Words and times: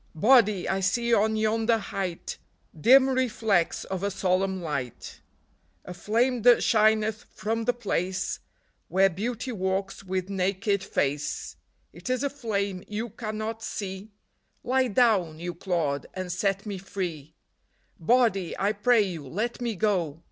"Body, 0.15 0.67
I 0.67 0.79
see 0.79 1.13
on 1.13 1.35
yonder 1.35 1.77
height 1.77 2.39
Dim 2.75 3.07
reflex 3.07 3.83
of 3.83 4.01
a 4.01 4.09
solemn 4.09 4.59
light; 4.59 5.19
A 5.85 5.93
flame 5.93 6.41
that 6.41 6.63
shineth 6.63 7.25
from 7.31 7.65
the 7.65 7.73
place 7.73 8.39
Where 8.87 9.11
Beauty 9.11 9.51
walks 9.51 10.03
with 10.03 10.27
naked 10.27 10.83
face 10.83 11.55
It 11.93 12.09
is 12.09 12.23
a 12.23 12.31
flame 12.31 12.83
you 12.87 13.09
cannot 13.11 13.61
see;— 13.61 14.09
Lie 14.63 14.87
down, 14.87 15.37
you 15.37 15.53
clod, 15.53 16.07
and 16.15 16.31
set 16.31 16.65
me 16.65 16.79
free." 16.79 17.35
Body, 17.99 18.57
I 18.57 18.71
pray 18.71 19.03
you, 19.03 19.27
let 19.27 19.61
me 19.61 19.75
go 19.75 20.19